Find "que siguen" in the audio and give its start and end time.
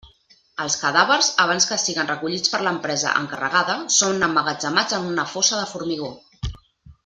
1.73-2.09